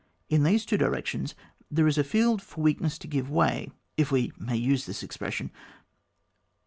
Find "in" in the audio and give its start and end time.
0.29-0.41